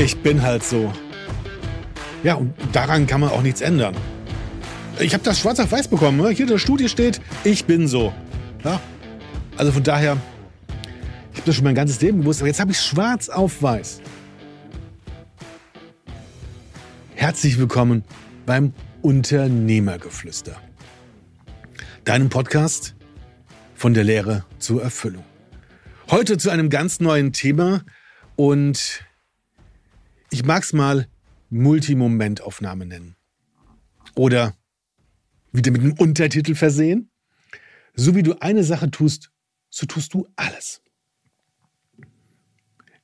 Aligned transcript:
Ich 0.00 0.16
bin 0.18 0.42
halt 0.42 0.62
so. 0.62 0.92
Ja, 2.22 2.34
und 2.34 2.54
daran 2.70 3.08
kann 3.08 3.20
man 3.20 3.30
auch 3.30 3.42
nichts 3.42 3.60
ändern. 3.60 3.96
Ich 5.00 5.12
habe 5.12 5.24
das 5.24 5.40
schwarz 5.40 5.58
auf 5.58 5.72
weiß 5.72 5.88
bekommen. 5.88 6.18
Ne? 6.18 6.28
Hier 6.28 6.44
in 6.44 6.52
der 6.52 6.58
Studie 6.58 6.88
steht, 6.88 7.20
ich 7.42 7.64
bin 7.64 7.88
so. 7.88 8.14
Ja? 8.62 8.80
Also 9.56 9.72
von 9.72 9.82
daher, 9.82 10.16
ich 11.32 11.38
habe 11.38 11.46
das 11.46 11.56
schon 11.56 11.64
mein 11.64 11.74
ganzes 11.74 12.00
Leben 12.00 12.20
gewusst, 12.20 12.40
aber 12.40 12.46
jetzt 12.46 12.60
habe 12.60 12.70
ich 12.70 12.78
schwarz 12.78 13.28
auf 13.28 13.60
weiß. 13.60 14.00
Herzlich 17.16 17.58
willkommen 17.58 18.04
beim 18.46 18.72
Unternehmergeflüster. 19.02 20.54
Deinem 22.04 22.28
Podcast 22.28 22.94
von 23.74 23.94
der 23.94 24.04
Lehre 24.04 24.44
zur 24.60 24.80
Erfüllung. 24.80 25.24
Heute 26.08 26.38
zu 26.38 26.50
einem 26.50 26.70
ganz 26.70 27.00
neuen 27.00 27.32
Thema 27.32 27.82
und 28.36 29.07
ich 30.30 30.44
mag 30.44 30.62
es 30.62 30.72
mal 30.72 31.08
Multimomentaufnahme 31.50 32.86
nennen. 32.86 33.16
Oder 34.14 34.56
wieder 35.52 35.70
mit 35.70 35.80
einem 35.80 35.92
Untertitel 35.94 36.54
versehen. 36.54 37.10
So 37.94 38.14
wie 38.14 38.22
du 38.22 38.40
eine 38.40 38.64
Sache 38.64 38.90
tust, 38.90 39.30
so 39.70 39.86
tust 39.86 40.14
du 40.14 40.28
alles. 40.36 40.82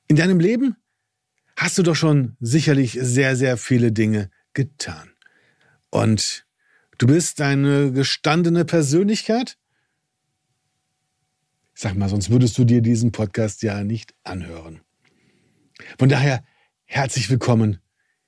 In 0.07 0.15
deinem 0.15 0.39
Leben 0.39 0.75
hast 1.57 1.77
du 1.77 1.83
doch 1.83 1.95
schon 1.95 2.37
sicherlich 2.39 2.97
sehr, 3.01 3.35
sehr 3.35 3.57
viele 3.57 3.91
Dinge 3.91 4.29
getan. 4.53 5.11
Und 5.89 6.45
du 6.97 7.07
bist 7.07 7.41
eine 7.41 7.91
gestandene 7.91 8.65
Persönlichkeit. 8.65 9.57
Sag 11.73 11.95
mal, 11.95 12.09
sonst 12.09 12.29
würdest 12.29 12.57
du 12.57 12.63
dir 12.63 12.81
diesen 12.81 13.11
Podcast 13.11 13.63
ja 13.63 13.83
nicht 13.83 14.13
anhören. 14.23 14.81
Von 15.97 16.09
daher 16.09 16.43
Herzlich 16.87 17.29
willkommen 17.29 17.79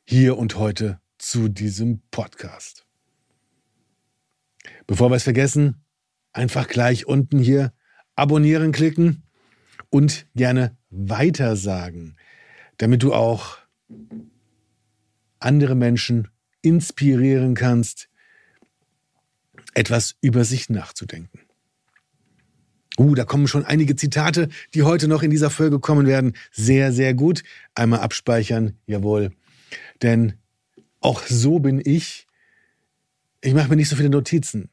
hier 0.03 0.37
und 0.37 0.57
heute 0.57 0.99
zu 1.19 1.47
diesem 1.47 2.01
Podcast. 2.11 2.85
Bevor 4.87 5.09
wir 5.09 5.15
es 5.15 5.23
vergessen, 5.23 5.85
einfach 6.33 6.67
gleich 6.67 7.05
unten 7.05 7.39
hier 7.39 7.71
abonnieren 8.15 8.71
klicken 8.71 9.23
und 9.89 10.27
gerne 10.35 10.75
weitersagen, 10.89 12.17
damit 12.77 13.03
du 13.03 13.13
auch 13.13 13.59
andere 15.39 15.75
Menschen 15.75 16.27
inspirieren 16.61 17.53
kannst, 17.53 18.09
etwas 19.75 20.17
über 20.19 20.43
sich 20.43 20.69
nachzudenken. 20.69 21.46
Uh, 22.99 23.13
da 23.13 23.25
kommen 23.25 23.47
schon 23.47 23.63
einige 23.63 23.95
Zitate, 23.95 24.49
die 24.73 24.83
heute 24.83 25.07
noch 25.07 25.21
in 25.21 25.29
dieser 25.29 25.49
Folge 25.49 25.79
kommen 25.79 26.07
werden. 26.07 26.33
Sehr, 26.51 26.91
sehr 26.91 27.13
gut. 27.13 27.43
Einmal 27.75 27.99
abspeichern, 27.99 28.73
jawohl. 28.87 29.31
Denn 30.01 30.33
auch 30.99 31.21
so 31.23 31.59
bin 31.59 31.81
ich. 31.83 32.25
Ich 33.41 33.53
mache 33.53 33.69
mir 33.69 33.75
nicht 33.75 33.89
so 33.89 33.95
viele 33.95 34.09
Notizen. 34.09 34.69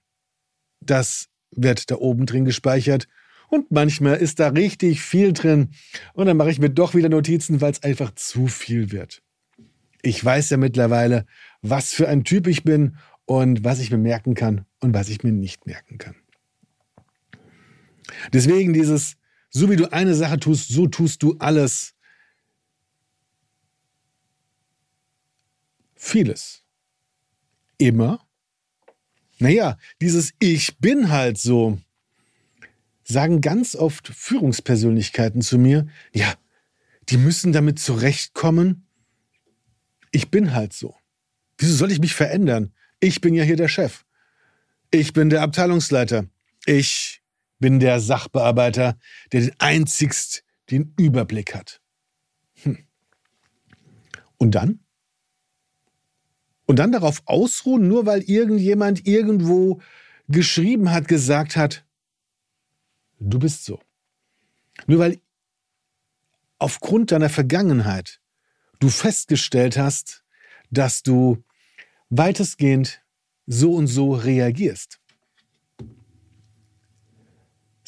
Das 0.81 1.29
wird 1.51 1.91
da 1.91 1.97
oben 1.97 2.27
drin 2.27 2.45
gespeichert. 2.45 3.09
Und 3.49 3.71
manchmal 3.71 4.17
ist 4.17 4.41
da 4.41 4.49
richtig 4.49 5.03
viel 5.03 5.33
drin. 5.33 5.71
Und 6.15 6.27
dann 6.27 6.37
mache 6.37 6.51
ich 6.51 6.59
mir 6.59 6.71
doch 6.71 6.95
wieder 6.95 7.09
Notizen, 7.09 7.61
weil 7.61 7.73
es 7.73 7.83
einfach 7.83 8.15
zu 8.15 8.47
viel 8.47 8.91
wird. 8.91 9.23
Ich 10.03 10.23
weiß 10.25 10.51
ja 10.51 10.57
mittlerweile, 10.57 11.27
was 11.63 11.93
für 11.93 12.09
ein 12.09 12.25
Typ 12.25 12.47
ich 12.47 12.65
bin 12.65 12.97
und 13.27 13.65
was 13.65 13.81
ich 13.81 13.91
mir 13.91 13.99
merken 13.99 14.35
kann 14.35 14.65
und 14.81 14.95
was 14.95 15.09
ich 15.09 15.23
mir 15.23 15.33
nicht 15.33 15.67
merken 15.67 15.99
kann. 15.99 16.17
Deswegen 18.33 18.73
dieses, 18.73 19.17
so 19.51 19.71
wie 19.71 19.77
du 19.77 19.93
eine 19.93 20.15
Sache 20.15 20.39
tust, 20.39 20.69
so 20.69 20.87
tust 20.87 21.23
du 21.23 21.37
alles. 21.39 21.95
Vieles. 25.95 26.63
Immer. 27.79 28.27
Naja, 29.39 29.79
dieses 30.01 30.33
Ich 30.39 30.79
bin 30.79 31.11
halt 31.11 31.39
so, 31.39 31.79
sagen 33.05 33.41
ganz 33.41 33.75
oft 33.75 34.09
Führungspersönlichkeiten 34.09 35.43
zu 35.43 35.59
mir, 35.59 35.87
ja, 36.13 36.35
die 37.09 37.17
müssen 37.17 37.53
damit 37.53 37.79
zurechtkommen. 37.79 38.87
Ich 40.11 40.31
bin 40.31 40.55
halt 40.55 40.73
so. 40.73 40.95
Wieso 41.59 41.75
soll 41.75 41.93
ich 41.93 42.01
mich 42.01 42.15
verändern? 42.15 42.73
Ich 43.01 43.21
bin 43.21 43.35
ja 43.35 43.45
hier 43.45 43.57
der 43.57 43.69
Chef. 43.69 44.05
Ich 44.91 45.13
bin 45.13 45.29
der 45.29 45.43
Abteilungsleiter. 45.43 46.27
Ich 46.67 47.23
bin 47.65 47.81
der 47.81 47.99
Sachbearbeiter, 47.99 48.99
der 49.33 49.41
den 49.41 49.55
einzigst 49.59 50.45
den 50.71 50.93
Überblick 50.99 51.55
hat. 51.55 51.81
Hm. 52.63 52.77
Und 54.37 54.55
dann? 54.55 54.81
Und 56.67 56.79
dann 56.79 56.93
darauf 56.93 57.23
ausruhen, 57.25 57.89
nur 57.89 58.05
weil 58.05 58.21
irgendjemand 58.21 59.07
irgendwo 59.07 59.81
geschrieben 60.29 60.91
hat, 60.91 61.09
gesagt 61.09 61.57
hat, 61.57 61.87
du 63.19 63.39
bist 63.39 63.65
so. 63.65 63.81
Nur 64.87 64.99
weil 64.99 65.23
aufgrund 66.59 67.13
deiner 67.13 67.31
Vergangenheit 67.31 68.21
du 68.79 68.91
festgestellt 68.91 69.79
hast, 69.79 70.23
dass 70.71 71.03
du 71.03 71.43
weitestgehend 72.11 73.03
so 73.47 73.75
und 73.75 73.87
so 73.87 74.13
reagierst. 74.13 75.01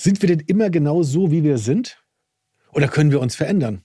Sind 0.06 0.22
wir 0.22 0.28
denn 0.28 0.47
immer 0.47 0.71
genau 0.71 1.03
so, 1.03 1.33
wie 1.33 1.43
wir 1.43 1.59
sind? 1.59 2.00
Oder 2.71 2.87
können 2.87 3.11
wir 3.11 3.21
uns 3.21 3.34
verändern? 3.34 3.83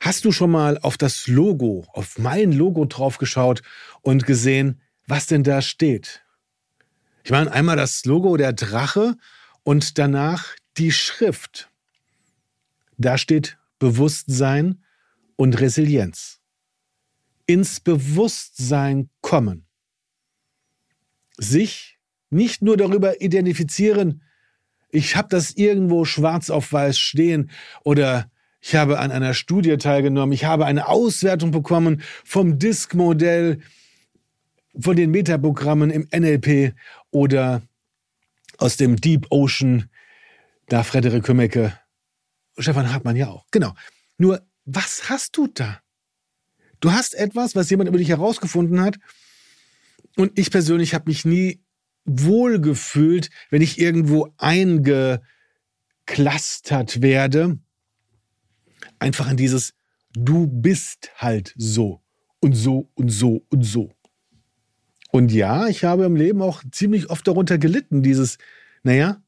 Hast 0.00 0.24
du 0.24 0.32
schon 0.32 0.50
mal 0.50 0.78
auf 0.78 0.96
das 0.96 1.28
Logo, 1.28 1.86
auf 1.92 2.18
mein 2.18 2.50
Logo 2.50 2.86
draufgeschaut 2.86 3.62
und 4.02 4.26
gesehen, 4.26 4.80
was 5.06 5.26
denn 5.26 5.44
da 5.44 5.62
steht? 5.62 6.24
Ich 7.22 7.30
meine, 7.30 7.52
einmal 7.52 7.76
das 7.76 8.04
Logo 8.04 8.36
der 8.36 8.52
Drache 8.52 9.16
und 9.62 9.96
danach 9.96 10.56
die 10.76 10.90
Schrift. 10.90 11.70
Da 12.96 13.16
steht 13.16 13.58
Bewusstsein 13.78 14.82
und 15.36 15.60
Resilienz. 15.60 16.40
Ins 17.46 17.78
Bewusstsein 17.78 19.08
kommen. 19.20 19.68
Sich 21.38 21.93
nicht 22.34 22.62
nur 22.62 22.76
darüber 22.76 23.20
identifizieren, 23.20 24.22
ich 24.90 25.16
habe 25.16 25.28
das 25.28 25.52
irgendwo 25.52 26.04
schwarz 26.04 26.50
auf 26.50 26.72
weiß 26.72 26.98
stehen 26.98 27.50
oder 27.82 28.30
ich 28.60 28.74
habe 28.74 28.98
an 28.98 29.10
einer 29.10 29.34
Studie 29.34 29.76
teilgenommen, 29.76 30.32
ich 30.32 30.44
habe 30.44 30.66
eine 30.66 30.88
Auswertung 30.88 31.50
bekommen 31.50 32.02
vom 32.24 32.58
Disk-Modell, 32.58 33.60
von 34.78 34.96
den 34.96 35.10
Metaprogrammen 35.10 35.90
im 35.90 36.08
NLP 36.12 36.74
oder 37.10 37.62
aus 38.58 38.76
dem 38.76 38.96
Deep 38.96 39.26
Ocean, 39.30 39.90
da 40.68 40.82
Frederik 40.82 41.24
Kümmecke, 41.24 41.78
Stefan 42.58 42.92
Hartmann 42.92 43.16
ja 43.16 43.28
auch. 43.28 43.46
Genau. 43.50 43.74
Nur, 44.16 44.42
was 44.64 45.08
hast 45.08 45.36
du 45.36 45.46
da? 45.46 45.80
Du 46.80 46.92
hast 46.92 47.14
etwas, 47.14 47.54
was 47.54 47.70
jemand 47.70 47.88
über 47.88 47.98
dich 47.98 48.08
herausgefunden 48.08 48.80
hat. 48.80 48.98
Und 50.16 50.38
ich 50.38 50.50
persönlich 50.50 50.94
habe 50.94 51.08
mich 51.08 51.24
nie 51.24 51.63
wohlgefühlt, 52.04 53.30
wenn 53.50 53.62
ich 53.62 53.78
irgendwo 53.78 54.34
eingeklustert 54.36 55.22
werde. 57.02 57.58
Einfach 58.98 59.28
an 59.28 59.36
dieses, 59.36 59.74
du 60.12 60.46
bist 60.46 61.10
halt 61.16 61.54
so 61.56 62.02
und 62.40 62.54
so 62.54 62.90
und 62.94 63.08
so 63.10 63.44
und 63.50 63.62
so. 63.62 63.92
Und 65.10 65.32
ja, 65.32 65.68
ich 65.68 65.84
habe 65.84 66.04
im 66.04 66.16
Leben 66.16 66.42
auch 66.42 66.62
ziemlich 66.72 67.08
oft 67.08 67.26
darunter 67.26 67.56
gelitten, 67.56 68.02
dieses, 68.02 68.38
naja, 68.82 69.22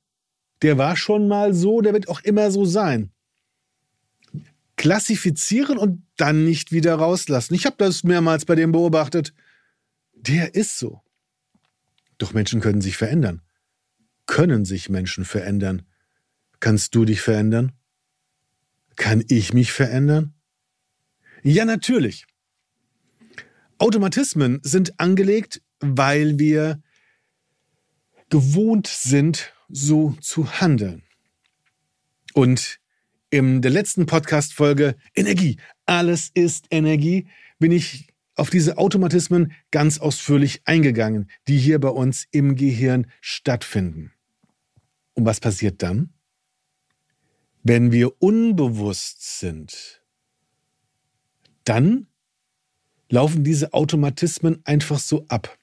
der 0.63 0.79
war 0.79 0.97
schon 0.97 1.29
mal 1.29 1.55
so, 1.55 1.81
der 1.81 1.93
wird 1.93 2.09
auch 2.09 2.21
immer 2.23 2.51
so 2.51 2.65
sein. 2.65 3.13
Klassifizieren 4.77 5.79
und 5.79 6.03
dann 6.17 6.45
nicht 6.45 6.73
wieder 6.73 6.95
rauslassen. 6.97 7.55
Ich 7.55 7.67
habe 7.67 7.77
das 7.79 8.05
mehrmals 8.05 8.45
bei 8.45 8.55
dem 8.55 8.73
beobachtet. 8.73 9.33
Der 10.13 10.55
ist 10.55 10.79
so. 10.79 11.03
Doch 12.19 12.33
Menschen 12.33 12.61
können 12.61 12.81
sich 12.81 12.97
verändern. 12.97 13.43
Können 14.27 14.65
sich 14.65 14.89
Menschen 14.89 15.25
verändern? 15.25 15.83
Kannst 16.61 16.95
du 16.95 17.05
dich 17.05 17.21
verändern? 17.21 17.73
Kann 18.97 19.23
ich 19.29 19.53
mich 19.53 19.73
verändern? 19.73 20.35
Ja, 21.43 21.65
natürlich. 21.65 22.27
Automatismen 23.79 24.61
sind 24.63 24.99
angelegt, 24.99 25.63
weil 25.81 26.39
wir 26.39 26.83
gewohnt 28.31 28.87
sind, 28.87 29.53
so 29.69 30.17
zu 30.21 30.61
handeln. 30.61 31.03
Und 32.33 32.81
in 33.31 33.61
der 33.61 33.71
letzten 33.71 34.07
Podcast-Folge 34.07 34.97
Energie, 35.15 35.59
alles 35.85 36.31
ist 36.33 36.67
Energie, 36.71 37.29
bin 37.59 37.73
ich 37.73 38.09
auf 38.37 38.51
diese 38.51 38.79
Automatismen 38.79 39.53
ganz 39.71 39.99
ausführlich 39.99 40.63
eingegangen, 40.67 41.31
die 41.49 41.59
hier 41.59 41.81
bei 41.81 41.89
uns 41.89 42.27
im 42.31 42.55
Gehirn 42.55 43.11
stattfinden. 43.21 44.13
Und 45.15 45.25
was 45.25 45.41
passiert 45.41 45.83
dann? 45.83 46.13
Wenn 47.63 47.91
wir 47.91 48.23
unbewusst 48.23 49.41
sind, 49.41 50.03
dann 51.65 52.07
laufen 53.09 53.43
diese 53.43 53.73
Automatismen 53.73 54.61
einfach 54.65 54.99
so 54.99 55.27
ab. 55.29 55.59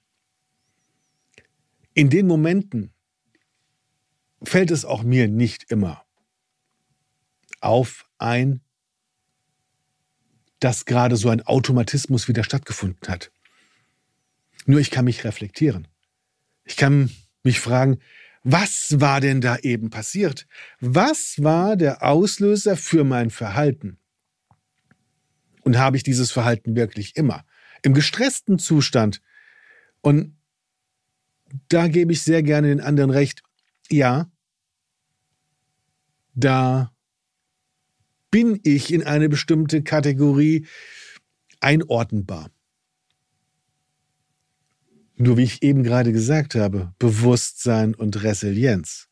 In 1.94 2.10
den 2.10 2.28
Momenten 2.28 2.92
fällt 4.44 4.72
es 4.72 4.84
auch 4.84 5.04
mir 5.04 5.28
nicht 5.28 5.72
immer 5.72 6.04
auf 7.62 8.06
ein, 8.18 8.62
dass 10.64 10.86
gerade 10.86 11.18
so 11.18 11.28
ein 11.28 11.42
Automatismus 11.42 12.30
wieder 12.30 12.46
stattgefunden 12.46 13.10
hat. 13.10 13.32
Nur 14.66 14.80
ich 14.80 14.92
kann 14.92 15.04
mich 15.04 15.26
reflektieren. 15.26 15.90
Ich 16.64 16.78
kann 16.78 17.12
mich 17.44 17.60
fragen, 17.60 18.00
was 18.44 19.02
war 19.02 19.20
denn 19.20 19.42
da 19.42 19.58
eben 19.58 19.90
passiert? 19.90 20.48
Was 20.80 21.44
war 21.44 21.76
der 21.76 22.02
Auslöser 22.02 22.78
für 22.78 23.04
mein 23.04 23.30
Verhalten? 23.30 23.98
Und 25.64 25.78
habe 25.78 25.98
ich 25.98 26.04
dieses 26.04 26.32
Verhalten 26.32 26.78
wirklich 26.78 27.18
immer? 27.18 27.44
Im 27.82 27.94
gestressten 27.94 28.58
Zustand. 28.58 29.22
Und 30.00 30.38
da 31.68 31.90
gebe 31.90 32.14
ich 32.14 32.22
sehr 32.22 32.42
gerne 32.42 32.70
den 32.70 32.80
anderen 32.80 33.10
recht. 33.10 33.44
Ja, 33.90 34.32
da 36.34 36.93
bin 38.34 38.60
ich 38.64 38.92
in 38.92 39.04
eine 39.04 39.30
bestimmte 39.30 39.84
Kategorie 39.84 40.66
einordnbar. 41.60 42.50
Nur 45.18 45.38
wie 45.38 45.44
ich 45.44 45.62
eben 45.62 45.84
gerade 45.84 46.12
gesagt 46.12 46.56
habe, 46.56 46.96
Bewusstsein 46.98 47.94
und 47.94 48.24
Resilienz. 48.24 49.08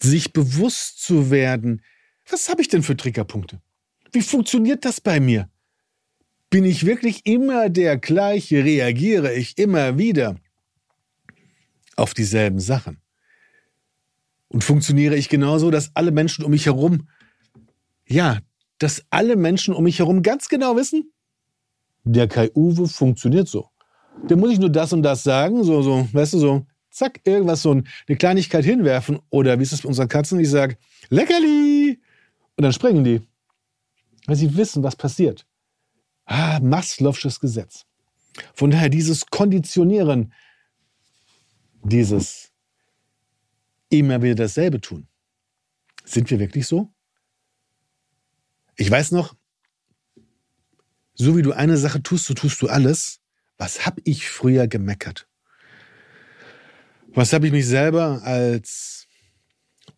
Sich 0.00 0.32
bewusst 0.32 1.02
zu 1.02 1.32
werden, 1.32 1.82
was 2.30 2.48
habe 2.48 2.62
ich 2.62 2.68
denn 2.68 2.84
für 2.84 2.96
Triggerpunkte? 2.96 3.60
Wie 4.12 4.22
funktioniert 4.22 4.84
das 4.84 5.00
bei 5.00 5.18
mir? 5.18 5.50
Bin 6.48 6.64
ich 6.64 6.86
wirklich 6.86 7.26
immer 7.26 7.70
der 7.70 7.98
gleiche? 7.98 8.64
Reagiere 8.64 9.34
ich 9.34 9.58
immer 9.58 9.98
wieder 9.98 10.36
auf 11.96 12.14
dieselben 12.14 12.60
Sachen? 12.60 13.00
Und 14.46 14.62
funktioniere 14.62 15.16
ich 15.16 15.28
genauso, 15.28 15.72
dass 15.72 15.90
alle 15.96 16.12
Menschen 16.12 16.44
um 16.44 16.52
mich 16.52 16.66
herum, 16.66 17.08
ja, 18.12 18.38
dass 18.78 19.04
alle 19.10 19.36
Menschen 19.36 19.74
um 19.74 19.84
mich 19.84 19.98
herum 19.98 20.22
ganz 20.22 20.48
genau 20.48 20.76
wissen, 20.76 21.12
der 22.04 22.28
Kai 22.28 22.50
Uwe 22.54 22.88
funktioniert 22.88 23.48
so 23.48 23.72
dann 24.26 24.38
muss 24.38 24.52
ich 24.52 24.58
nur 24.58 24.70
das 24.70 24.92
und 24.92 25.02
das 25.02 25.22
sagen, 25.22 25.64
so, 25.64 25.82
so, 25.82 26.08
weißt 26.12 26.34
du, 26.34 26.38
so, 26.38 26.66
zack, 26.90 27.20
irgendwas, 27.24 27.62
so 27.62 27.72
eine 27.72 28.16
Kleinigkeit 28.16 28.64
hinwerfen. 28.64 29.18
Oder 29.30 29.58
wie 29.58 29.62
ist 29.62 29.72
es 29.72 29.82
bei 29.82 29.88
unseren 29.88 30.08
Katzen? 30.08 30.40
Ich 30.40 30.50
sage, 30.50 30.76
Leckerli! 31.08 32.00
Und 32.56 32.62
dann 32.62 32.72
springen 32.72 33.04
die. 33.04 33.20
Weil 34.26 34.36
sie 34.36 34.56
wissen, 34.56 34.82
was 34.82 34.94
passiert. 34.94 35.46
Ah, 36.26 36.58
Maslow'sches 36.58 37.40
Gesetz. 37.40 37.84
Von 38.54 38.70
daher 38.70 38.88
dieses 38.88 39.26
Konditionieren, 39.26 40.32
dieses 41.82 42.52
immer 43.88 44.22
wieder 44.22 44.36
dasselbe 44.36 44.80
tun. 44.80 45.08
Sind 46.04 46.30
wir 46.30 46.38
wirklich 46.38 46.66
so? 46.66 46.92
Ich 48.76 48.90
weiß 48.90 49.12
noch, 49.12 49.34
so 51.14 51.36
wie 51.36 51.42
du 51.42 51.52
eine 51.52 51.76
Sache 51.76 52.02
tust, 52.02 52.26
so 52.26 52.34
tust 52.34 52.62
du 52.62 52.68
alles. 52.68 53.20
Was 53.58 53.86
habe 53.86 54.00
ich 54.04 54.28
früher 54.28 54.66
gemeckert? 54.66 55.28
Was 57.08 57.32
habe 57.32 57.46
ich 57.46 57.52
mich 57.52 57.66
selber 57.66 58.22
als 58.22 59.06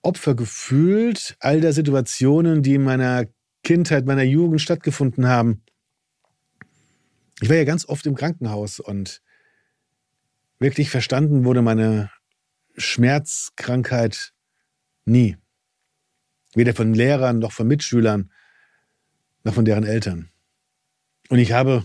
Opfer 0.02 0.34
gefühlt 0.34 1.36
all 1.38 1.60
der 1.60 1.72
Situationen, 1.72 2.62
die 2.62 2.74
in 2.74 2.82
meiner 2.82 3.26
Kindheit, 3.62 4.06
meiner 4.06 4.24
Jugend 4.24 4.60
stattgefunden 4.60 5.28
haben? 5.28 5.62
Ich 7.40 7.48
war 7.48 7.56
ja 7.56 7.64
ganz 7.64 7.88
oft 7.88 8.06
im 8.06 8.16
Krankenhaus 8.16 8.80
und 8.80 9.22
wirklich 10.58 10.90
verstanden 10.90 11.44
wurde 11.44 11.62
meine 11.62 12.10
Schmerzkrankheit 12.76 14.34
nie. 15.04 15.36
Weder 16.54 16.74
von 16.74 16.94
Lehrern 16.94 17.38
noch 17.38 17.52
von 17.52 17.66
Mitschülern 17.66 18.30
von 19.52 19.64
deren 19.64 19.84
Eltern. 19.84 20.30
Und 21.28 21.38
ich 21.38 21.52
habe 21.52 21.84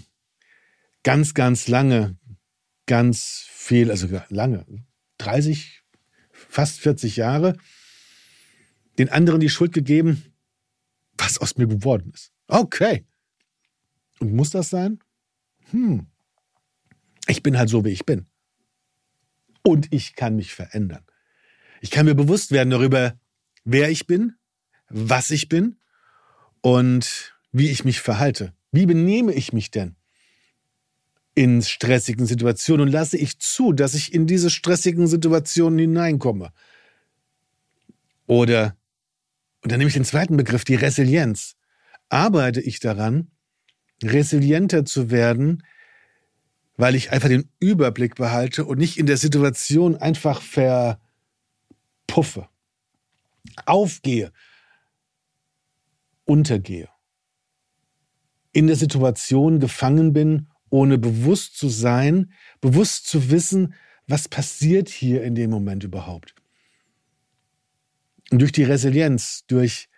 ganz, 1.03 1.33
ganz 1.33 1.67
lange, 1.67 2.17
ganz 2.85 3.45
viel, 3.50 3.91
also 3.91 4.07
lange, 4.29 4.65
30, 5.17 5.83
fast 6.31 6.79
40 6.79 7.17
Jahre, 7.17 7.57
den 8.97 9.09
anderen 9.09 9.39
die 9.39 9.50
Schuld 9.50 9.73
gegeben, 9.73 10.33
was 11.17 11.38
aus 11.38 11.57
mir 11.57 11.67
geworden 11.67 12.11
ist. 12.13 12.31
Okay. 12.47 13.06
Und 14.19 14.33
muss 14.33 14.50
das 14.50 14.69
sein? 14.69 15.00
Hm. 15.71 16.07
Ich 17.27 17.44
bin 17.44 17.57
halt 17.57 17.69
so, 17.69 17.85
wie 17.85 17.89
ich 17.89 18.06
bin. 18.06 18.27
Und 19.63 19.94
ich 19.94 20.15
kann 20.15 20.35
mich 20.35 20.53
verändern. 20.53 21.06
Ich 21.81 21.91
kann 21.91 22.06
mir 22.06 22.15
bewusst 22.15 22.51
werden 22.51 22.71
darüber, 22.71 23.19
wer 23.63 23.89
ich 23.89 24.07
bin, 24.07 24.35
was 24.89 25.31
ich 25.31 25.47
bin 25.47 25.79
und 26.61 27.38
wie 27.51 27.69
ich 27.69 27.85
mich 27.85 28.01
verhalte. 28.01 28.53
Wie 28.71 28.85
benehme 28.85 29.33
ich 29.33 29.53
mich 29.53 29.71
denn? 29.71 29.95
in 31.39 31.61
stressigen 31.61 32.25
Situationen 32.25 32.87
und 32.87 32.91
lasse 32.91 33.17
ich 33.17 33.39
zu, 33.39 33.71
dass 33.71 33.93
ich 33.93 34.13
in 34.13 34.27
diese 34.27 34.49
stressigen 34.49 35.07
Situationen 35.07 35.79
hineinkomme. 35.79 36.51
Oder, 38.27 38.75
und 39.63 39.71
dann 39.71 39.79
nehme 39.79 39.87
ich 39.87 39.93
den 39.93 40.03
zweiten 40.03 40.35
Begriff, 40.35 40.65
die 40.65 40.75
Resilienz. 40.75 41.55
Arbeite 42.09 42.59
ich 42.59 42.81
daran, 42.81 43.31
resilienter 44.03 44.83
zu 44.83 45.11
werden, 45.11 45.63
weil 46.75 46.95
ich 46.95 47.11
einfach 47.13 47.29
den 47.29 47.49
Überblick 47.59 48.15
behalte 48.15 48.65
und 48.65 48.77
nicht 48.77 48.97
in 48.97 49.05
der 49.05 49.15
Situation 49.15 49.95
einfach 49.95 50.41
verpuffe, 50.41 50.99
aufgehe, 53.65 54.33
untergehe, 56.25 56.89
in 58.51 58.67
der 58.67 58.75
Situation 58.75 59.59
gefangen 59.59 60.13
bin 60.13 60.47
ohne 60.69 60.97
bewusst 60.97 61.57
zu 61.57 61.69
sein, 61.69 62.31
bewusst 62.61 63.07
zu 63.07 63.31
wissen, 63.31 63.73
was 64.07 64.27
passiert 64.27 64.89
hier 64.89 65.23
in 65.23 65.35
dem 65.35 65.49
Moment 65.49 65.83
überhaupt. 65.83 66.35
Und 68.31 68.39
durch 68.39 68.51
die 68.51 68.63
Resilienz, 68.63 69.43
durch 69.47 69.89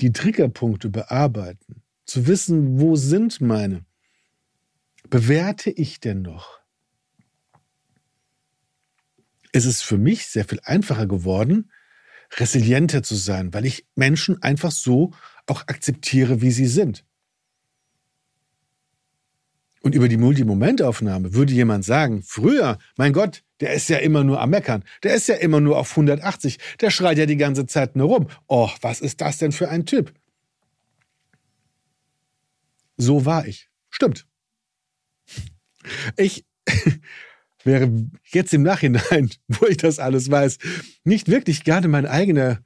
die 0.00 0.12
Triggerpunkte 0.12 0.90
bearbeiten, 0.90 1.82
zu 2.04 2.26
wissen, 2.26 2.80
wo 2.80 2.96
sind 2.96 3.40
meine, 3.40 3.84
bewerte 5.10 5.70
ich 5.70 6.00
denn 6.00 6.22
noch? 6.22 6.60
Es 9.52 9.64
ist 9.64 9.82
für 9.82 9.98
mich 9.98 10.26
sehr 10.26 10.44
viel 10.44 10.60
einfacher 10.62 11.06
geworden, 11.06 11.70
resilienter 12.36 13.02
zu 13.02 13.14
sein, 13.14 13.52
weil 13.54 13.64
ich 13.64 13.86
Menschen 13.94 14.42
einfach 14.42 14.70
so 14.70 15.12
auch 15.50 15.62
akzeptiere, 15.66 16.40
wie 16.40 16.50
sie 16.50 16.66
sind. 16.66 17.04
Und 19.80 19.94
über 19.94 20.08
die 20.08 20.16
Multimomentaufnahme 20.16 21.34
würde 21.34 21.52
jemand 21.52 21.84
sagen, 21.84 22.22
früher, 22.22 22.78
mein 22.96 23.12
Gott, 23.12 23.44
der 23.60 23.72
ist 23.74 23.88
ja 23.88 23.98
immer 23.98 24.24
nur 24.24 24.40
am 24.40 24.50
Meckern, 24.50 24.84
der 25.02 25.14
ist 25.14 25.28
ja 25.28 25.36
immer 25.36 25.60
nur 25.60 25.78
auf 25.78 25.90
180, 25.90 26.58
der 26.80 26.90
schreit 26.90 27.18
ja 27.18 27.26
die 27.26 27.36
ganze 27.36 27.66
Zeit 27.66 27.96
nur 27.96 28.08
rum. 28.08 28.28
Oh, 28.48 28.70
was 28.80 29.00
ist 29.00 29.20
das 29.20 29.38
denn 29.38 29.52
für 29.52 29.68
ein 29.68 29.86
Typ? 29.86 30.12
So 32.96 33.24
war 33.24 33.46
ich. 33.46 33.68
Stimmt. 33.90 34.26
Ich 36.16 36.44
wäre 37.64 37.90
jetzt 38.24 38.52
im 38.52 38.62
Nachhinein, 38.62 39.30
wo 39.48 39.66
ich 39.66 39.76
das 39.76 39.98
alles 40.00 40.30
weiß, 40.30 40.58
nicht 41.04 41.28
wirklich 41.28 41.64
gerne 41.64 41.88
mein 41.88 42.06
eigener 42.06 42.60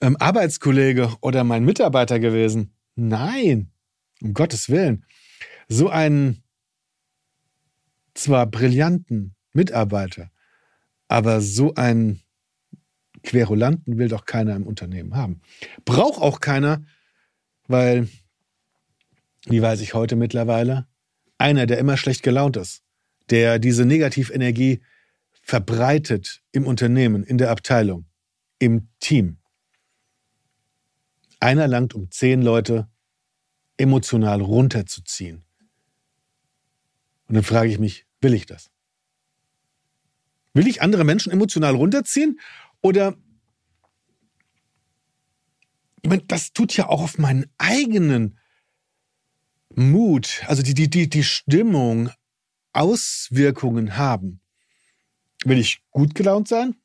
ähm, 0.00 0.16
Arbeitskollege 0.18 1.12
oder 1.20 1.44
mein 1.44 1.64
Mitarbeiter 1.64 2.18
gewesen. 2.18 2.74
Nein, 2.96 3.70
um 4.20 4.34
Gottes 4.34 4.68
Willen. 4.68 5.04
So 5.68 5.88
ein 5.88 6.42
zwar 8.14 8.46
brillanten 8.46 9.34
Mitarbeiter, 9.52 10.30
aber 11.08 11.40
so 11.40 11.74
einen 11.74 12.20
Querulanten 13.22 13.98
will 13.98 14.08
doch 14.08 14.24
keiner 14.24 14.56
im 14.56 14.66
Unternehmen 14.66 15.14
haben. 15.14 15.40
Braucht 15.84 16.20
auch 16.20 16.40
keiner, 16.40 16.84
weil, 17.68 18.08
wie 19.46 19.62
weiß 19.62 19.80
ich 19.80 19.94
heute 19.94 20.16
mittlerweile, 20.16 20.86
einer, 21.38 21.66
der 21.66 21.78
immer 21.78 21.96
schlecht 21.96 22.22
gelaunt 22.22 22.56
ist, 22.56 22.82
der 23.30 23.58
diese 23.58 23.84
Negativenergie 23.84 24.80
verbreitet 25.42 26.42
im 26.52 26.66
Unternehmen, 26.66 27.24
in 27.24 27.38
der 27.38 27.50
Abteilung, 27.50 28.06
im 28.58 28.88
Team. 29.00 29.39
Einer 31.40 31.66
langt, 31.66 31.94
um 31.94 32.10
zehn 32.10 32.42
Leute 32.42 32.88
emotional 33.76 34.40
runterzuziehen. 34.42 35.44
Und 37.26 37.34
dann 37.34 37.44
frage 37.44 37.70
ich 37.70 37.78
mich, 37.78 38.06
will 38.20 38.34
ich 38.34 38.46
das? 38.46 38.70
Will 40.52 40.66
ich 40.66 40.82
andere 40.82 41.04
Menschen 41.04 41.32
emotional 41.32 41.74
runterziehen? 41.74 42.40
Oder, 42.82 43.16
ich 46.02 46.10
meine, 46.10 46.22
das 46.22 46.52
tut 46.52 46.76
ja 46.76 46.88
auch 46.88 47.02
auf 47.02 47.18
meinen 47.18 47.46
eigenen 47.56 48.38
Mut, 49.74 50.42
also 50.46 50.62
die, 50.62 50.74
die, 50.74 50.90
die, 50.90 51.08
die 51.08 51.22
Stimmung 51.22 52.10
Auswirkungen 52.72 53.96
haben. 53.96 54.40
Will 55.44 55.58
ich 55.58 55.82
gut 55.90 56.14
gelaunt 56.14 56.48
sein 56.48 56.76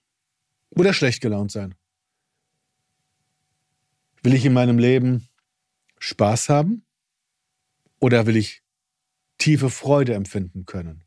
oder 0.69 0.93
schlecht 0.93 1.21
gelaunt 1.21 1.51
sein? 1.51 1.75
Will 4.25 4.33
ich 4.33 4.43
in 4.43 4.53
meinem 4.53 4.79
Leben 4.79 5.29
Spaß 5.99 6.49
haben 6.49 6.83
oder 7.99 8.25
will 8.25 8.35
ich 8.35 8.63
tiefe 9.37 9.69
Freude 9.69 10.15
empfinden 10.15 10.65
können? 10.65 11.03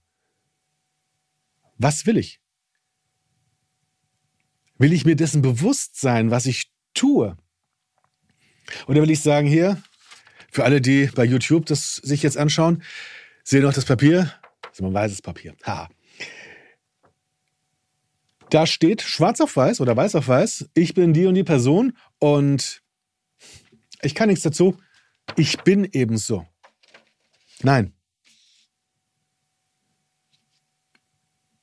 Was 1.79 2.07
will 2.07 2.17
ich? 2.17 2.41
Will 4.77 4.93
ich 4.93 5.05
mir 5.05 5.17
dessen 5.17 5.43
bewusst 5.43 5.99
sein, 5.99 6.31
was 6.31 6.47
ich 6.47 6.71
tue? 6.95 7.37
Oder 8.87 9.03
will 9.03 9.11
ich 9.11 9.21
sagen, 9.21 9.49
hier, 9.49 9.83
für 10.53 10.63
alle, 10.63 10.81
die 10.81 11.07
bei 11.07 11.25
YouTube 11.25 11.67
das 11.67 11.97
sich 11.97 12.23
jetzt 12.23 12.37
anschauen, 12.37 12.85
sehen 13.43 13.65
noch 13.65 13.75
das 13.75 13.85
Papier. 13.85 14.33
Das 14.63 14.75
ist 14.75 14.81
ein 14.81 14.95
weißes 14.95 15.23
Papier. 15.23 15.57
Ha. 15.65 15.89
Da 18.51 18.65
steht 18.65 19.03
schwarz 19.03 19.41
auf 19.41 19.57
weiß 19.57 19.81
oder 19.81 19.97
weiß 19.97 20.15
auf 20.15 20.29
weiß, 20.29 20.71
ich 20.75 20.95
bin 20.95 21.13
die 21.13 21.27
und 21.27 21.35
die 21.35 21.43
Person 21.43 21.97
und 22.21 22.85
ich 24.03 24.15
kann 24.15 24.29
nichts 24.29 24.45
dazu. 24.45 24.81
Ich 25.37 25.59
bin 25.63 25.85
ebenso. 25.93 26.47
Nein. 27.63 27.93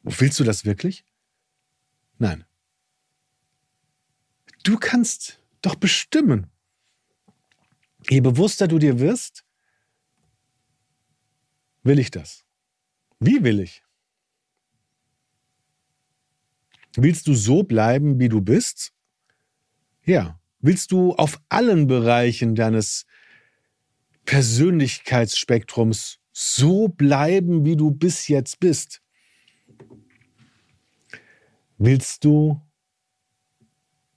Willst 0.04 0.40
du 0.40 0.44
das 0.44 0.66
wirklich? 0.66 1.04
Nein. 2.18 2.46
Du 4.64 4.78
kannst 4.78 5.42
doch 5.62 5.76
bestimmen. 5.76 6.52
Je 8.10 8.22
bewusster 8.22 8.68
du 8.68 8.78
dir 8.78 9.00
wirst, 9.00 9.46
will 11.84 12.00
ich 12.00 12.12
das. 12.12 12.46
Wie 13.20 13.44
will 13.44 13.60
ich? 13.60 13.84
Willst 16.96 17.28
du 17.28 17.34
so 17.34 17.64
bleiben, 17.64 18.20
wie 18.20 18.30
du 18.30 18.42
bist? 18.42 18.94
Ja. 20.04 20.40
Willst 20.66 20.92
du 20.92 21.14
auf 21.14 21.40
allen 21.48 21.86
Bereichen 21.86 22.56
deines 22.56 23.06
Persönlichkeitsspektrums 24.26 26.18
so 26.32 26.88
bleiben, 26.88 27.66
wie 27.66 27.76
du 27.76 27.92
bis 27.92 28.28
jetzt 28.28 28.60
bist? 28.60 29.04
Willst 31.78 32.26
du 32.26 32.60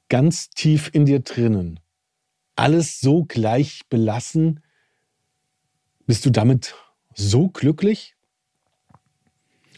ganz 0.08 0.48
tief 0.48 0.88
in 0.94 1.04
dir 1.04 1.20
drinnen 1.20 1.80
alles 2.56 2.98
so 2.98 3.24
gleich 3.24 3.82
belassen? 3.88 4.60
Bist 6.06 6.26
du 6.26 6.30
damit 6.30 6.74
so 7.14 7.48
glücklich? 7.48 8.16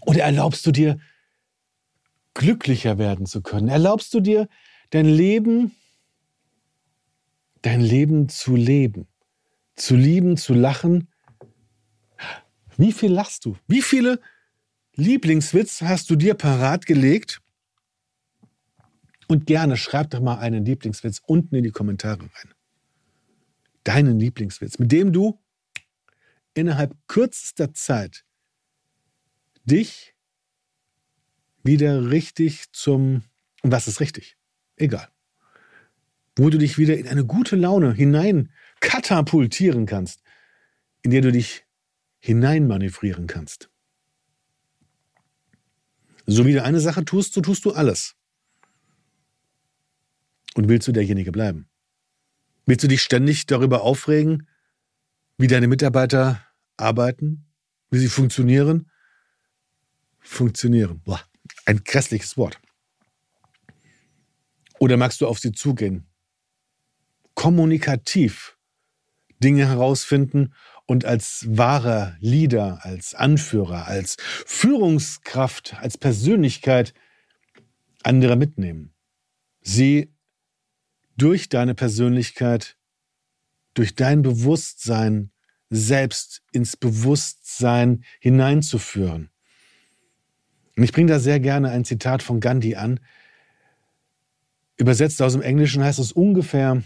Oder 0.02 0.22
erlaubst 0.22 0.64
du 0.66 0.70
dir, 0.70 0.98
glücklicher 2.32 2.96
werden 2.96 3.26
zu 3.26 3.42
können? 3.42 3.68
Erlaubst 3.68 4.14
du 4.14 4.20
dir, 4.20 4.48
dein 4.90 5.04
Leben, 5.04 5.76
dein 7.62 7.80
Leben 7.80 8.28
zu 8.28 8.56
leben, 8.56 9.06
zu 9.76 9.96
lieben, 9.96 10.36
zu 10.36 10.54
lachen? 10.54 11.08
Wie 12.76 12.92
viel 12.92 13.12
lachst 13.12 13.44
du? 13.44 13.56
Wie 13.66 13.82
viele 13.82 14.20
Lieblingswitz 14.94 15.82
hast 15.82 16.10
du 16.10 16.16
dir 16.16 16.34
parat 16.34 16.86
gelegt? 16.86 17.40
Und 19.28 19.46
gerne 19.46 19.76
schreib 19.76 20.10
doch 20.10 20.20
mal 20.20 20.38
einen 20.38 20.64
Lieblingswitz 20.64 21.20
unten 21.24 21.54
in 21.54 21.64
die 21.64 21.70
Kommentare 21.70 22.22
rein. 22.22 22.54
Deinen 23.84 24.18
Lieblingswitz, 24.18 24.78
mit 24.78 24.90
dem 24.90 25.12
du 25.12 25.38
innerhalb 26.54 26.96
kürzester 27.06 27.72
Zeit 27.72 28.24
dich 29.64 30.14
wieder 31.62 32.10
richtig 32.10 32.72
zum, 32.72 33.22
und 33.62 33.70
was 33.70 33.86
ist 33.86 34.00
richtig? 34.00 34.36
Egal. 34.76 35.08
Wo 36.36 36.50
du 36.50 36.58
dich 36.58 36.78
wieder 36.78 36.96
in 36.96 37.08
eine 37.08 37.24
gute 37.24 37.56
Laune 37.56 37.92
hinein 37.92 38.52
katapultieren 38.80 39.86
kannst, 39.86 40.22
in 41.02 41.10
der 41.10 41.20
du 41.20 41.32
dich 41.32 41.66
hineinmanövrieren 42.20 43.26
kannst. 43.26 43.70
So 46.26 46.46
wie 46.46 46.52
du 46.52 46.62
eine 46.62 46.80
Sache 46.80 47.04
tust, 47.04 47.32
so 47.32 47.40
tust 47.40 47.64
du 47.64 47.72
alles. 47.72 48.14
Und 50.54 50.68
willst 50.68 50.86
du 50.86 50.92
derjenige 50.92 51.32
bleiben? 51.32 51.68
Willst 52.66 52.84
du 52.84 52.88
dich 52.88 53.02
ständig 53.02 53.46
darüber 53.46 53.82
aufregen, 53.82 54.46
wie 55.38 55.46
deine 55.46 55.68
Mitarbeiter 55.68 56.44
arbeiten, 56.76 57.46
wie 57.90 57.98
sie 57.98 58.08
funktionieren? 58.08 58.90
Funktionieren. 60.20 61.00
Boah, 61.02 61.20
ein 61.64 61.82
grässliches 61.82 62.36
Wort. 62.36 62.60
Oder 64.78 64.96
magst 64.96 65.20
du 65.20 65.26
auf 65.26 65.38
sie 65.38 65.52
zugehen? 65.52 66.09
Kommunikativ 67.40 68.58
Dinge 69.42 69.66
herausfinden 69.66 70.52
und 70.84 71.06
als 71.06 71.46
wahrer 71.48 72.14
Leader, 72.20 72.80
als 72.84 73.14
Anführer, 73.14 73.86
als 73.86 74.18
Führungskraft, 74.44 75.74
als 75.80 75.96
Persönlichkeit 75.96 76.92
andere 78.02 78.36
mitnehmen. 78.36 78.92
Sie 79.62 80.12
durch 81.16 81.48
deine 81.48 81.74
Persönlichkeit, 81.74 82.76
durch 83.72 83.94
dein 83.94 84.20
Bewusstsein 84.20 85.30
selbst 85.70 86.42
ins 86.52 86.76
Bewusstsein 86.76 88.04
hineinzuführen. 88.20 89.30
Und 90.76 90.82
ich 90.82 90.92
bringe 90.92 91.10
da 91.10 91.18
sehr 91.18 91.40
gerne 91.40 91.70
ein 91.70 91.86
Zitat 91.86 92.22
von 92.22 92.40
Gandhi 92.40 92.76
an. 92.76 93.00
Übersetzt 94.76 95.22
aus 95.22 95.32
dem 95.32 95.40
Englischen 95.40 95.82
heißt 95.82 96.00
es 96.00 96.12
ungefähr, 96.12 96.82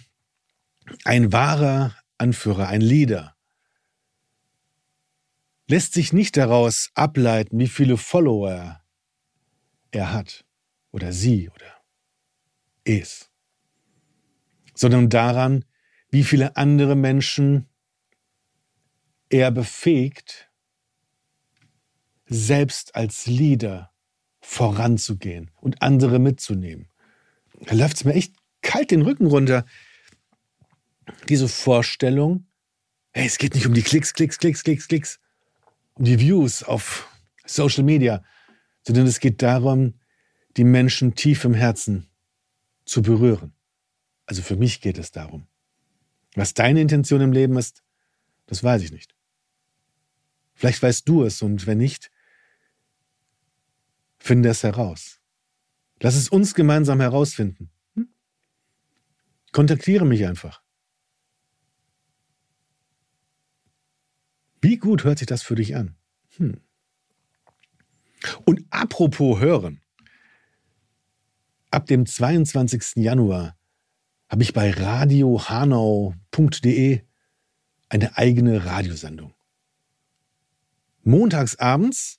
ein 1.04 1.32
wahrer 1.32 1.96
Anführer, 2.18 2.68
ein 2.68 2.80
Leader, 2.80 3.36
lässt 5.66 5.94
sich 5.94 6.12
nicht 6.12 6.36
daraus 6.36 6.90
ableiten, 6.94 7.58
wie 7.58 7.68
viele 7.68 7.96
Follower 7.96 8.80
er 9.90 10.12
hat 10.12 10.44
oder 10.90 11.12
sie 11.12 11.48
oder 11.48 11.82
es 12.84 13.30
sondern 14.74 15.08
daran, 15.08 15.64
wie 16.10 16.24
viele 16.24 16.56
andere 16.56 16.96
Menschen 16.96 17.68
er 19.30 19.50
befähigt, 19.50 20.50
selbst 22.26 22.94
als 22.94 23.26
Leader 23.26 23.92
voranzugehen 24.40 25.50
und 25.60 25.82
andere 25.82 26.18
mitzunehmen. 26.18 26.88
Da 27.60 27.74
läuft 27.74 27.96
es 27.96 28.04
mir 28.04 28.14
echt 28.14 28.34
kalt 28.62 28.90
den 28.90 29.02
Rücken 29.02 29.26
runter. 29.26 29.64
Diese 31.28 31.48
Vorstellung, 31.48 32.46
hey, 33.12 33.26
es 33.26 33.38
geht 33.38 33.54
nicht 33.54 33.66
um 33.66 33.74
die 33.74 33.82
Klicks, 33.82 34.14
Klicks, 34.14 34.38
Klicks, 34.38 34.64
Klicks, 34.64 34.88
Klicks, 34.88 35.20
um 35.94 36.04
die 36.04 36.18
Views 36.18 36.62
auf 36.62 37.08
Social 37.46 37.84
Media, 37.84 38.24
sondern 38.82 39.06
es 39.06 39.20
geht 39.20 39.42
darum, 39.42 39.94
die 40.56 40.64
Menschen 40.64 41.14
tief 41.14 41.44
im 41.44 41.54
Herzen 41.54 42.08
zu 42.84 43.02
berühren. 43.02 43.52
Also 44.26 44.42
für 44.42 44.56
mich 44.56 44.80
geht 44.80 44.98
es 44.98 45.10
darum. 45.10 45.46
Was 46.34 46.54
deine 46.54 46.80
Intention 46.80 47.20
im 47.20 47.32
Leben 47.32 47.56
ist, 47.56 47.82
das 48.46 48.62
weiß 48.62 48.82
ich 48.82 48.92
nicht. 48.92 49.14
Vielleicht 50.54 50.82
weißt 50.82 51.08
du 51.08 51.24
es 51.24 51.42
und 51.42 51.66
wenn 51.66 51.78
nicht, 51.78 52.10
finde 54.18 54.48
es 54.48 54.62
heraus. 54.62 55.20
Lass 56.00 56.16
es 56.16 56.28
uns 56.28 56.54
gemeinsam 56.54 57.00
herausfinden. 57.00 57.70
Hm? 57.94 58.08
Kontaktiere 59.52 60.04
mich 60.04 60.26
einfach. 60.26 60.63
Wie 64.64 64.78
gut 64.78 65.04
hört 65.04 65.18
sich 65.18 65.26
das 65.26 65.42
für 65.42 65.56
dich 65.56 65.76
an? 65.76 65.94
Hm. 66.38 66.58
Und 68.46 68.64
apropos 68.70 69.38
hören. 69.38 69.82
Ab 71.70 71.84
dem 71.84 72.06
22. 72.06 72.96
Januar 72.96 73.58
habe 74.26 74.42
ich 74.42 74.54
bei 74.54 74.70
radiohanau.de 74.70 77.02
eine 77.90 78.16
eigene 78.16 78.64
Radiosendung. 78.64 79.34
Montags 81.02 81.56
abends 81.56 82.18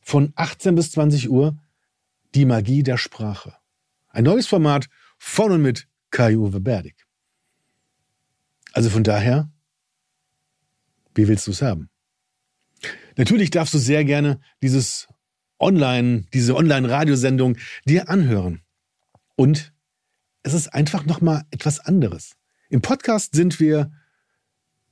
von 0.00 0.32
18 0.34 0.74
bis 0.74 0.90
20 0.90 1.30
Uhr 1.30 1.56
die 2.34 2.44
Magie 2.44 2.82
der 2.82 2.96
Sprache. 2.96 3.54
Ein 4.08 4.24
neues 4.24 4.48
Format 4.48 4.88
von 5.16 5.52
und 5.52 5.62
mit 5.62 5.86
Kai-Uwe 6.10 6.58
Berdig. 6.58 7.06
Also 8.72 8.90
von 8.90 9.04
daher, 9.04 9.48
wie 11.14 11.28
willst 11.28 11.46
du 11.46 11.50
es 11.52 11.62
haben? 11.62 11.88
Natürlich 13.16 13.50
darfst 13.50 13.74
du 13.74 13.78
sehr 13.78 14.04
gerne 14.04 14.40
dieses 14.62 15.08
Online, 15.58 16.24
diese 16.32 16.56
Online-Radiosendung 16.56 17.56
dir 17.84 18.08
anhören. 18.08 18.62
Und 19.36 19.72
es 20.42 20.52
ist 20.52 20.68
einfach 20.68 21.06
nochmal 21.06 21.44
etwas 21.50 21.80
anderes. 21.80 22.36
Im 22.68 22.82
Podcast 22.82 23.34
sind 23.34 23.60
wir 23.60 23.92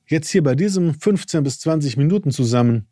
jetzt 0.06 0.30
hier 0.30 0.42
bei 0.42 0.54
diesem 0.54 0.94
15 0.98 1.42
bis 1.42 1.60
20 1.60 1.96
Minuten 1.96 2.30
zusammen. 2.30 2.88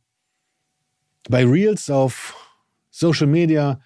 Bei 1.29 1.45
Reels 1.45 1.91
auf 1.91 2.35
Social 2.91 3.27
Media 3.27 3.81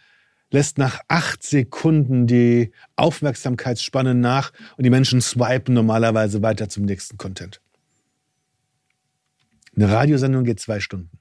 lässt 0.51 0.79
nach 0.79 1.01
acht 1.09 1.43
Sekunden 1.43 2.27
die 2.27 2.73
Aufmerksamkeitsspanne 2.97 4.15
nach 4.15 4.53
und 4.77 4.85
die 4.85 4.91
Menschen 4.91 5.21
swipen 5.21 5.75
normalerweise 5.75 6.43
weiter 6.43 6.69
zum 6.69 6.85
nächsten 6.85 7.17
Content. 7.19 7.61
Eine 9.77 9.91
Radiosendung 9.91 10.45
geht 10.45 10.61
zwei 10.61 10.81
Stunden. 10.81 11.19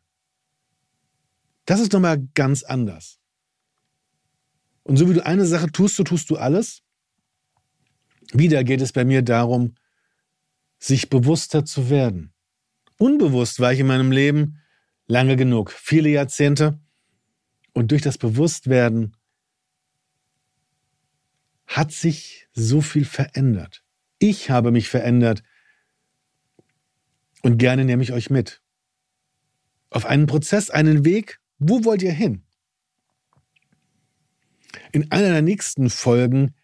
Das 1.65 1.79
ist 1.79 1.93
nochmal 1.93 2.27
ganz 2.33 2.63
anders. 2.63 3.19
Und 4.83 4.97
so 4.97 5.09
wie 5.09 5.13
du 5.13 5.25
eine 5.25 5.45
Sache 5.45 5.71
tust, 5.71 5.95
so 5.95 6.03
tust 6.03 6.29
du 6.29 6.37
alles. 6.37 6.83
Wieder 8.33 8.63
geht 8.63 8.81
es 8.81 8.91
bei 8.91 9.05
mir 9.05 9.21
darum, 9.21 9.75
sich 10.77 11.09
bewusster 11.09 11.63
zu 11.65 11.89
werden. 11.89 12.33
Unbewusst 12.97 13.59
war 13.59 13.73
ich 13.73 13.79
in 13.79 13.87
meinem 13.87 14.11
Leben 14.11 14.59
lange 15.07 15.35
genug, 15.35 15.71
viele 15.71 16.09
Jahrzehnte. 16.09 16.79
Und 17.73 17.91
durch 17.91 18.01
das 18.01 18.17
Bewusstwerden 18.17 19.15
hat 21.65 21.91
sich 21.91 22.47
so 22.53 22.81
viel 22.81 23.05
verändert. 23.05 23.83
Ich 24.19 24.49
habe 24.49 24.71
mich 24.71 24.89
verändert 24.89 25.43
und 27.43 27.59
gerne 27.59 27.85
nehme 27.85 28.01
ich 28.01 28.11
euch 28.11 28.31
mit. 28.31 28.61
Auf 29.91 30.05
einen 30.07 30.25
Prozess, 30.25 30.71
einen 30.71 31.05
Weg. 31.05 31.39
Wo 31.59 31.85
wollt 31.85 32.01
ihr 32.01 32.11
hin? 32.11 32.43
In 34.91 35.11
einer 35.11 35.29
der 35.29 35.43
nächsten 35.43 35.91
Folgen, 35.91 36.55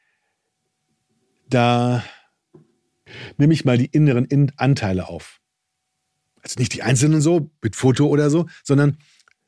da 1.47 2.03
nehme 3.37 3.53
ich 3.53 3.65
mal 3.65 3.77
die 3.77 3.85
inneren 3.85 4.51
Anteile 4.57 5.07
auf. 5.07 5.39
Also 6.41 6.59
nicht 6.59 6.73
die 6.73 6.81
einzelnen 6.81 7.21
so, 7.21 7.51
mit 7.61 7.75
Foto 7.75 8.07
oder 8.07 8.31
so, 8.31 8.47
sondern 8.63 8.97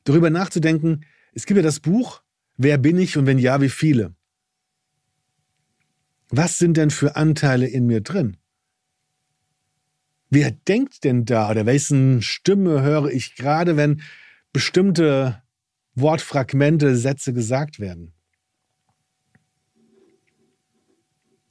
darüber 0.04 0.30
nachzudenken, 0.30 1.04
es 1.32 1.46
gibt 1.46 1.56
ja 1.56 1.62
das 1.62 1.80
Buch, 1.80 2.22
Wer 2.56 2.78
bin 2.78 2.98
ich 2.98 3.16
und 3.16 3.26
wenn 3.26 3.38
ja, 3.38 3.60
wie 3.60 3.68
viele? 3.68 4.14
Was 6.28 6.58
sind 6.58 6.76
denn 6.76 6.90
für 6.90 7.16
Anteile 7.16 7.66
in 7.66 7.86
mir 7.86 8.00
drin? 8.00 8.36
Wer 10.34 10.50
denkt 10.50 11.04
denn 11.04 11.26
da 11.26 11.50
oder 11.50 11.66
wessen 11.66 12.22
Stimme 12.22 12.80
höre 12.80 13.10
ich 13.10 13.36
gerade, 13.36 13.76
wenn 13.76 14.00
bestimmte 14.50 15.42
Wortfragmente, 15.94 16.96
Sätze 16.96 17.34
gesagt 17.34 17.80
werden? 17.80 18.14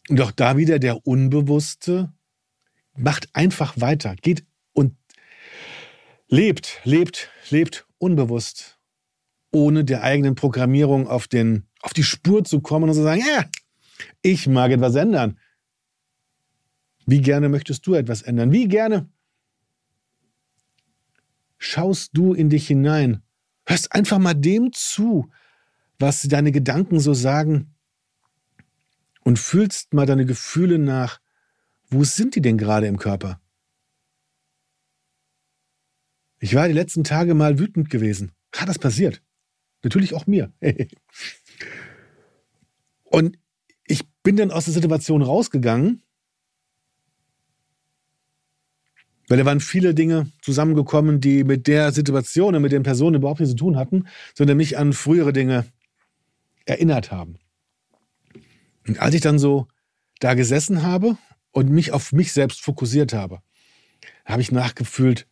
Und 0.10 0.20
auch 0.20 0.32
da 0.32 0.58
wieder 0.58 0.80
der 0.80 1.06
Unbewusste 1.06 2.12
macht 2.98 3.30
einfach 3.34 3.80
weiter, 3.80 4.16
geht 4.16 4.48
und 4.74 4.98
lebt, 6.28 6.80
lebt, 6.84 7.30
lebt 7.52 7.86
unbewusst, 8.00 8.80
ohne 9.52 9.86
der 9.86 10.02
eigenen 10.02 10.34
Programmierung 10.34 11.08
auf, 11.08 11.28
den, 11.28 11.68
auf 11.82 11.94
die 11.94 12.04
Spur 12.04 12.44
zu 12.46 12.62
kommen 12.62 12.90
und 12.90 12.96
zu 12.96 13.04
sagen, 13.04 13.22
ja, 13.22 13.46
ich 14.24 14.48
mag 14.48 14.72
etwas 14.72 14.96
ändern. 14.96 15.38
Wie 17.12 17.20
gerne 17.20 17.50
möchtest 17.50 17.86
du 17.86 17.94
etwas 17.94 18.22
ändern? 18.22 18.54
Wie 18.54 18.70
gerne 18.70 19.10
schaust 21.58 22.12
du 22.14 22.34
in 22.34 22.50
dich 22.50 22.68
hinein? 22.68 23.22
Hörst 23.66 23.92
einfach 23.92 24.18
mal 24.18 24.34
dem 24.34 24.72
zu, 24.72 25.30
was 26.00 26.22
deine 26.22 26.54
Gedanken 26.54 27.02
so 27.02 27.14
sagen 27.14 27.76
und 29.26 29.40
fühlst 29.40 29.94
mal 29.94 30.06
deine 30.06 30.26
Gefühle 30.26 30.80
nach. 30.80 31.20
Wo 31.90 32.06
sind 32.06 32.36
die 32.36 32.42
denn 32.42 32.58
gerade 32.58 32.88
im 32.88 32.98
Körper? 32.98 33.42
Ich 36.40 36.56
war 36.56 36.70
die 36.70 36.74
letzten 36.74 37.04
Tage 37.04 37.34
mal 37.34 37.60
wütend 37.60 37.90
gewesen. 37.90 38.32
Hat 38.56 38.70
das 38.70 38.80
passiert? 38.80 39.22
Natürlich 39.84 40.14
auch 40.14 40.28
mir. 40.28 40.54
und 43.04 43.38
ich 43.86 44.10
bin 44.24 44.38
dann 44.38 44.52
aus 44.52 44.64
der 44.64 44.74
Situation 44.74 45.22
rausgegangen 45.22 46.04
Weil 49.32 49.38
da 49.38 49.46
waren 49.46 49.62
viele 49.62 49.96
Dinge 49.96 50.30
zusammengekommen, 50.42 51.22
die 51.22 51.46
mit 51.46 51.68
der 51.68 51.94
Situation 51.94 52.54
und 52.54 52.62
mit 52.62 52.74
den 52.74 52.84
Personen 52.84 53.16
überhaupt 53.16 53.40
nichts 53.40 53.54
zu 53.54 53.58
tun 53.60 53.78
hatten, 53.78 54.08
sondern 54.36 54.58
mich 54.58 54.78
an 54.78 54.92
frühere 54.92 55.32
Dinge 55.32 55.66
erinnert 56.66 57.14
haben. 57.14 57.38
Und 58.86 59.00
als 59.00 59.16
ich 59.16 59.22
dann 59.22 59.40
so 59.40 59.70
da 60.20 60.34
gesessen 60.34 60.84
habe 60.84 61.18
und 61.52 61.70
mich 61.70 61.94
auf 61.94 62.12
mich 62.12 62.34
selbst 62.34 62.60
fokussiert 62.60 63.14
habe, 63.14 63.42
habe 64.26 64.42
ich 64.42 64.52
nachgefühlt, 64.52 65.28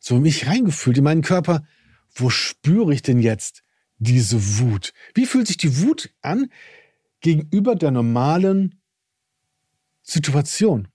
so 0.00 0.18
mich 0.18 0.48
reingefühlt 0.48 0.98
in 0.98 1.04
meinen 1.04 1.22
Körper, 1.22 1.64
wo 2.12 2.30
spüre 2.30 2.92
ich 2.92 3.02
denn 3.02 3.20
jetzt 3.20 3.62
diese 3.98 4.58
Wut? 4.58 4.92
Wie 5.14 5.26
fühlt 5.26 5.46
sich 5.46 5.58
die 5.58 5.80
Wut 5.80 6.12
an 6.22 6.50
gegenüber 7.20 7.76
der 7.76 7.92
normalen 7.92 8.80
Situation? 10.02 10.88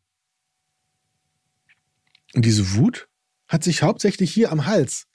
Und 2.34 2.46
diese 2.46 2.76
Wut 2.76 3.10
hat 3.48 3.64
sich 3.64 3.82
hauptsächlich 3.82 4.32
hier 4.32 4.52
am 4.52 4.66
Hals 4.66 5.08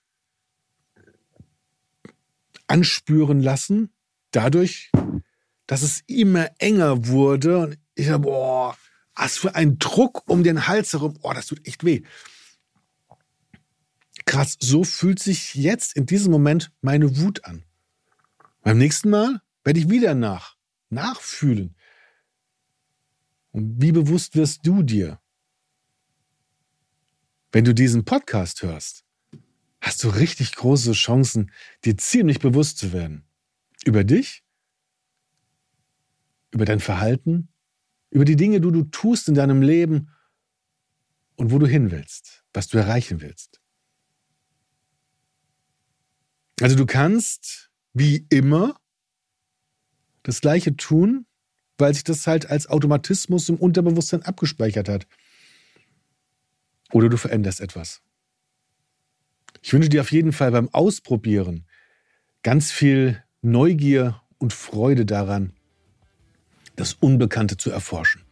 anspüren 2.67 3.41
lassen, 3.41 3.93
dadurch, 4.31 4.91
dass 5.67 5.83
es 5.83 6.03
immer 6.07 6.51
enger 6.59 7.07
wurde. 7.07 7.59
Und 7.59 7.79
ich 7.95 8.09
habe, 8.09 8.25
boah, 8.25 8.77
was 9.15 9.37
für 9.37 9.55
ein 9.55 9.79
Druck 9.79 10.29
um 10.29 10.43
den 10.43 10.67
Hals 10.67 10.93
herum. 10.93 11.19
Oh, 11.23 11.33
das 11.33 11.47
tut 11.47 11.67
echt 11.67 11.85
weh. 11.85 12.03
Krass, 14.27 14.57
so 14.59 14.85
fühlt 14.85 15.21
sich 15.21 15.55
jetzt 15.55 15.97
in 15.97 16.07
diesem 16.07 16.33
Moment 16.33 16.73
meine 16.81 17.19
Wut 17.19 17.45
an. 17.45 17.65
Beim 18.63 18.79
nächsten 18.79 19.11
Mal 19.11 19.43
werde 19.63 19.79
ich 19.79 19.91
wieder 19.91 20.15
nach, 20.15 20.57
nachfühlen. 20.89 21.77
Und 23.53 23.81
wie 23.81 23.93
bewusst 23.93 24.35
wirst 24.35 24.67
du 24.67 24.83
dir, 24.83 25.21
wenn 27.55 27.65
du 27.65 27.73
diesen 27.73 28.05
Podcast 28.05 28.65
hörst, 28.65 29.05
hast 29.81 30.03
du 30.03 30.09
richtig 30.09 30.57
große 30.57 30.91
Chancen, 30.91 31.53
dir 31.85 31.97
ziemlich 31.97 32.41
bewusst 32.41 32.79
zu 32.79 32.93
werden. 32.93 33.25
Über 33.85 34.03
dich, 34.03 34.43
über 36.51 36.65
dein 36.65 36.81
Verhalten, 36.81 37.49
über 38.11 38.25
die 38.25 38.35
Dinge, 38.35 38.61
die 38.61 38.73
du 38.73 38.83
tust 38.83 39.29
in 39.29 39.35
deinem 39.35 39.63
Leben 39.63 40.11
und 41.37 41.53
wo 41.53 41.61
du 41.61 41.67
hin 41.67 41.93
willst, 41.93 42.45
was 42.53 42.67
du 42.67 42.79
erreichen 42.79 43.21
willst. 43.21 43.61
Also 46.61 46.75
du 46.75 46.87
kannst, 46.87 47.71
wie 47.93 48.27
immer, 48.31 48.81
das 50.25 50.41
Gleiche 50.41 50.77
tun, 50.77 51.25
weil 51.79 51.95
sich 51.95 52.03
das 52.03 52.27
halt 52.27 52.51
als 52.51 52.67
Automatismus 52.67 53.49
im 53.49 53.59
Unterbewusstsein 53.59 54.23
abgespeichert 54.23 54.89
hat. 54.89 55.07
Oder 56.95 57.09
du 57.09 57.17
veränderst 57.17 57.61
etwas. 57.61 58.03
Ich 59.61 59.73
wünsche 59.73 59.89
dir 59.89 60.01
auf 60.01 60.13
jeden 60.13 60.33
Fall 60.33 60.53
beim 60.53 60.69
Ausprobieren 60.73 61.67
ganz 62.45 62.71
viel 62.71 63.21
Neugier 63.43 64.21
und 64.39 64.53
Freude 64.53 65.05
daran, 65.05 65.53
das 66.77 66.95
Unbekannte 66.95 67.57
zu 67.57 67.73
erforschen. 67.73 68.23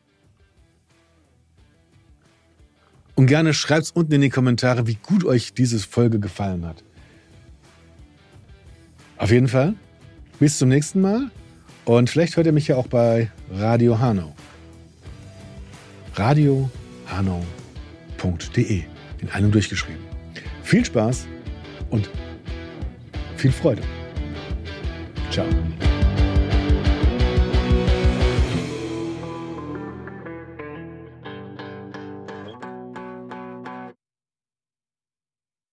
Und 3.16 3.27
gerne 3.27 3.53
schreibt 3.53 3.83
es 3.83 3.90
unten 3.90 4.12
in 4.12 4.20
die 4.20 4.31
Kommentare, 4.31 4.87
wie 4.87 4.94
gut 4.94 5.25
euch 5.25 5.55
diese 5.55 5.81
Folge 5.81 6.20
gefallen 6.20 6.64
hat. 6.64 6.85
Auf 9.16 9.33
jeden 9.33 9.48
Fall, 9.48 9.75
bis 10.38 10.59
zum 10.59 10.68
nächsten 10.68 11.01
Mal 11.01 11.33
und 11.85 12.11
vielleicht 12.11 12.37
hört 12.37 12.46
ihr 12.46 12.53
mich 12.53 12.68
ja 12.68 12.77
auch 12.77 12.87
bei 12.87 13.29
Radio 13.51 13.98
Hanau. 13.98 14.37
Radio 16.14 16.70
Hanau 17.07 17.44
www.ftf.de 18.22 18.82
in 19.20 19.28
einem 19.30 19.50
durchgeschrieben. 19.50 20.02
Viel 20.62 20.85
Spaß 20.85 21.26
und 21.90 22.08
viel 23.37 23.52
Freude. 23.52 23.82
Ciao. 25.30 25.46